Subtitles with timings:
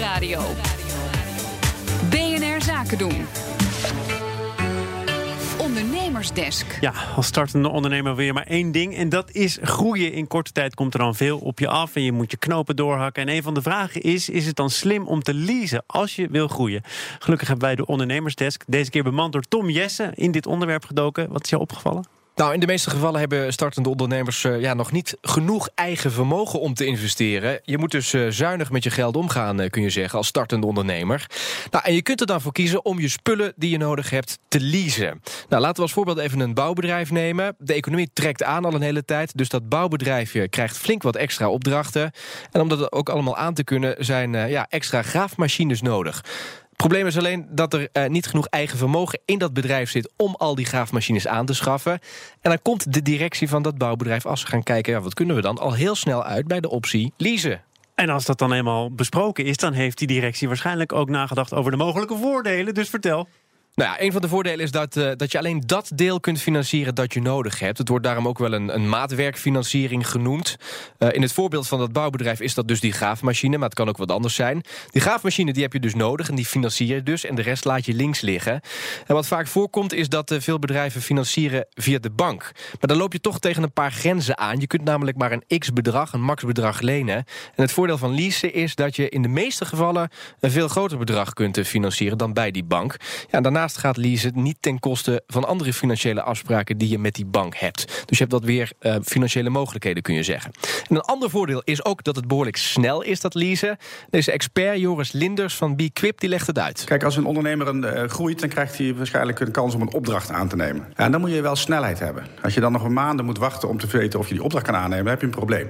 [0.00, 0.40] Nieuwsradio.
[2.10, 3.26] BNR Zaken doen.
[5.58, 6.78] Ondernemersdesk.
[6.80, 10.12] Ja, als startende ondernemer wil je maar één ding en dat is groeien.
[10.12, 12.76] In korte tijd komt er dan veel op je af en je moet je knopen
[12.76, 13.22] doorhakken.
[13.22, 16.28] En een van de vragen is, is het dan slim om te leasen als je
[16.30, 16.82] wil groeien?
[17.18, 21.32] Gelukkig hebben wij de Ondernemersdesk, deze keer bemand door Tom Jessen, in dit onderwerp gedoken.
[21.32, 22.19] Wat is jou opgevallen?
[22.40, 26.60] Nou, in de meeste gevallen hebben startende ondernemers uh, ja, nog niet genoeg eigen vermogen
[26.60, 27.60] om te investeren.
[27.62, 30.66] Je moet dus uh, zuinig met je geld omgaan, uh, kun je zeggen, als startende
[30.66, 31.26] ondernemer.
[31.70, 34.38] Nou, en je kunt er dan voor kiezen om je spullen die je nodig hebt
[34.48, 35.22] te leasen.
[35.48, 37.54] Nou, laten we als voorbeeld even een bouwbedrijf nemen.
[37.58, 41.48] De economie trekt aan al een hele tijd, dus dat bouwbedrijfje krijgt flink wat extra
[41.48, 42.12] opdrachten.
[42.50, 46.22] En om dat ook allemaal aan te kunnen, zijn ja, extra graafmachines nodig
[46.80, 50.34] probleem is alleen dat er uh, niet genoeg eigen vermogen in dat bedrijf zit om
[50.38, 51.92] al die graafmachines aan te schaffen.
[52.40, 55.36] En dan komt de directie van dat bouwbedrijf, als ze gaan kijken, ja, wat kunnen
[55.36, 57.62] we dan, al heel snel uit bij de optie leasen.
[57.94, 61.70] En als dat dan eenmaal besproken is, dan heeft die directie waarschijnlijk ook nagedacht over
[61.70, 62.74] de mogelijke voordelen.
[62.74, 63.28] Dus vertel.
[63.74, 66.40] Nou ja, een van de voordelen is dat, uh, dat je alleen dat deel kunt
[66.40, 67.78] financieren dat je nodig hebt.
[67.78, 70.56] Het wordt daarom ook wel een, een maatwerkfinanciering genoemd.
[70.98, 73.88] Uh, in het voorbeeld van dat bouwbedrijf is dat dus die graafmachine, maar het kan
[73.88, 74.62] ook wat anders zijn.
[74.90, 77.64] Die graafmachine die heb je dus nodig en die financier je dus en de rest
[77.64, 78.60] laat je links liggen.
[79.06, 82.52] En wat vaak voorkomt is dat uh, veel bedrijven financieren via de bank.
[82.54, 84.60] Maar dan loop je toch tegen een paar grenzen aan.
[84.60, 87.16] Je kunt namelijk maar een x-bedrag, een max-bedrag lenen.
[87.16, 90.10] En het voordeel van leasen is dat je in de meeste gevallen
[90.40, 92.96] een veel groter bedrag kunt financieren dan bij die bank.
[93.30, 97.24] Ja, daarnaast gaat leasen niet ten koste van andere financiële afspraken die je met die
[97.24, 97.86] bank hebt.
[97.86, 100.52] Dus je hebt wat weer uh, financiële mogelijkheden, kun je zeggen.
[100.88, 103.76] En een ander voordeel is ook dat het behoorlijk snel is, dat leasen.
[104.10, 106.84] Deze expert Joris Linders van BeQuip die legt het uit.
[106.84, 109.92] Kijk, als een ondernemer een, uh, groeit, dan krijgt hij waarschijnlijk een kans om een
[109.92, 110.86] opdracht aan te nemen.
[110.94, 112.26] En dan moet je wel snelheid hebben.
[112.42, 114.64] Als je dan nog een maanden moet wachten om te weten of je die opdracht
[114.64, 115.68] kan aannemen, heb je een probleem.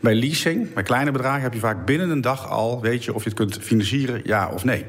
[0.00, 3.22] Bij leasing, bij kleine bedragen, heb je vaak binnen een dag al, weet je of
[3.22, 4.86] je het kunt financieren, ja of nee.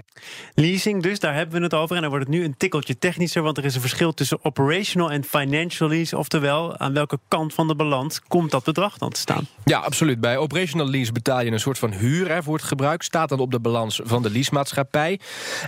[0.54, 1.96] Leasing dus, daar hebben we het over.
[1.96, 5.12] En dan wordt het nu een tikkeltje technischer, want er is een verschil tussen operational
[5.12, 6.18] en financial lease.
[6.18, 9.48] Oftewel, aan welke kant van de balans komt dat bedrag dan te staan?
[9.66, 10.20] Ja, absoluut.
[10.20, 13.02] Bij operational lease betaal je een soort van huur hè, voor het gebruik.
[13.02, 15.20] Staat dan op de balans van de leasemaatschappij.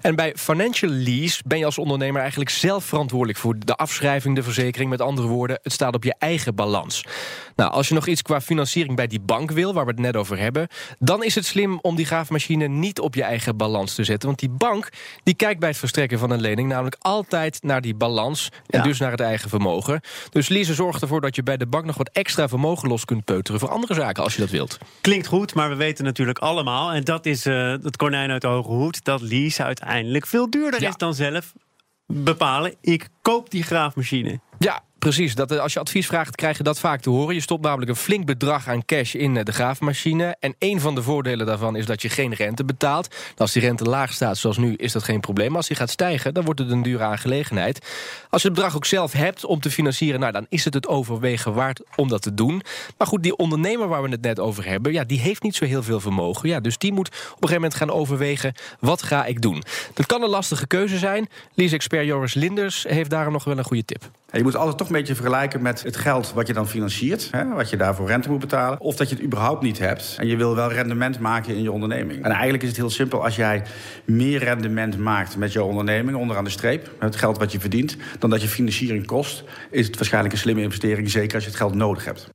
[0.02, 4.44] En bij financial lease ben je als ondernemer eigenlijk zelf verantwoordelijk voor de afschrijving, de
[4.44, 4.90] verzekering.
[4.90, 7.06] Met andere woorden, het staat op je eigen balans.
[7.56, 10.16] Nou, als je nog iets qua financiering bij die bank wil, waar we het net
[10.16, 10.68] over hebben,
[11.00, 14.28] dan is het slim om die graafmachine niet op je eigen balans te zetten.
[14.28, 14.90] Want die bank
[15.24, 19.00] die kijkt bij het verstrekken van een lening namelijk altijd naar die balans en dus
[19.00, 20.02] naar het eigen vermogen.
[20.30, 23.26] Dus leasen zorgt ervoor dat je bij de bank nog wat extra vermogen los kunt
[23.26, 24.78] peuteren voor andere zaken als je dat wilt.
[25.02, 28.48] Klinkt goed, maar we weten natuurlijk allemaal, en dat is uh, het konijn uit de
[28.48, 30.90] hoge hoed, dat lease uiteindelijk veel duurder ja.
[30.90, 31.54] is dan zelf
[32.06, 32.76] bepalen.
[32.82, 34.40] Ik koop die graafmachine.
[35.08, 37.36] Precies, dat, eh, als je advies vraagt, krijg je dat vaak te horen.
[37.36, 40.36] Je stopt namelijk een flink bedrag aan cash in eh, de graafmachine.
[40.40, 43.16] En een van de voordelen daarvan is dat je geen rente betaalt.
[43.38, 45.56] Als die rente laag staat, zoals nu, is dat geen probleem.
[45.56, 47.86] Als die gaat stijgen, dan wordt het een dure aangelegenheid.
[48.30, 50.20] Als je het bedrag ook zelf hebt om te financieren...
[50.20, 52.62] Nou, dan is het het overwegen waard om dat te doen.
[52.98, 54.94] Maar goed, die ondernemer waar we het net over hebben...
[54.94, 56.50] Ja, die heeft niet zo heel veel vermogen.
[56.50, 58.54] Ja, dus die moet op een gegeven moment gaan overwegen...
[58.80, 59.64] wat ga ik doen?
[59.94, 61.30] Dat kan een lastige keuze zijn.
[61.54, 64.10] Lease-expert Joris Linders heeft daarom nog wel een goede tip.
[64.32, 67.28] Je moet altijd toch een beetje vergelijken met het geld wat je dan financiert.
[67.32, 68.80] Hè, wat je daarvoor rente moet betalen.
[68.80, 70.16] Of dat je het überhaupt niet hebt.
[70.20, 72.24] En je wil wel rendement maken in je onderneming.
[72.24, 73.24] En eigenlijk is het heel simpel.
[73.24, 73.64] Als jij
[74.06, 76.92] meer rendement maakt met jouw onderneming onderaan de streep.
[77.00, 77.98] Het geld wat je verdient.
[78.20, 79.44] Dan dat je financiering kost.
[79.70, 81.10] Is het waarschijnlijk een slimme investering.
[81.10, 82.30] Zeker als je het geld nodig hebt.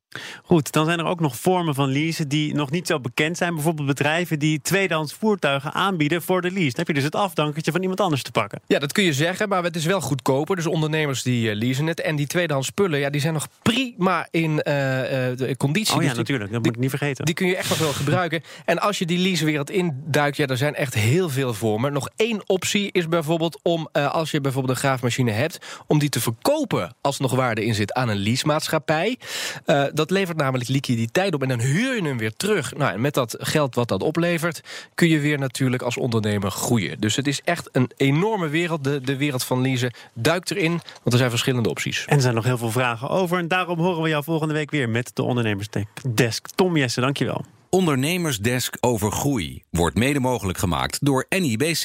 [0.45, 3.55] Goed, dan zijn er ook nog vormen van leasen die nog niet zo bekend zijn.
[3.55, 6.67] Bijvoorbeeld bedrijven die tweedehands voertuigen aanbieden voor de lease.
[6.67, 8.61] Dan heb je dus het afdankertje van iemand anders te pakken.
[8.67, 10.57] Ja, dat kun je zeggen, maar het is wel goedkoper.
[10.57, 12.01] Dus ondernemers die uh, leasen het.
[12.01, 15.95] En die tweedehands spullen, ja, die zijn nog prima in uh, de conditie.
[15.95, 16.53] Oh ja, dus natuurlijk.
[16.53, 17.25] Dat moet ik niet vergeten.
[17.25, 18.43] Die kun je echt nog wel gebruiken.
[18.65, 21.93] En als je die leasewereld induikt, ja, er zijn echt heel veel vormen.
[21.93, 25.59] Nog één optie is bijvoorbeeld om, uh, als je bijvoorbeeld een graafmachine hebt...
[25.87, 29.19] om die te verkopen als er nog waarde in zit aan een leasemaatschappij.
[29.93, 32.75] dat levert namelijk liquiditeit op en dan huur je hem weer terug.
[32.75, 34.61] Nou, en met dat geld wat dat oplevert,
[34.95, 37.01] kun je weer natuurlijk als ondernemer groeien.
[37.01, 38.85] Dus het is echt een enorme wereld.
[38.85, 42.05] De, de wereld van leasen duikt erin, want er zijn verschillende opties.
[42.07, 43.39] En er zijn nog heel veel vragen over.
[43.39, 46.49] En daarom horen we jou volgende week weer met de Ondernemersdesk.
[46.55, 47.45] Tom Jessen, dankjewel.
[47.71, 51.83] Ondernemersdesk over groei wordt mede mogelijk gemaakt door NIBC.